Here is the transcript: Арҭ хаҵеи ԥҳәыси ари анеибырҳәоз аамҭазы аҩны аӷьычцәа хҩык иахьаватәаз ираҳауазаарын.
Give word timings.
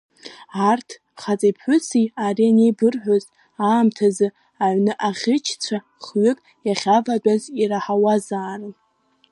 Арҭ 0.69 0.89
хаҵеи 1.21 1.53
ԥҳәыси 1.57 2.05
ари 2.25 2.45
анеибырҳәоз 2.51 3.23
аамҭазы 3.67 4.27
аҩны 4.63 4.93
аӷьычцәа 5.07 5.77
хҩык 6.05 6.39
иахьаватәаз 6.67 7.43
ираҳауазаарын. 7.61 8.75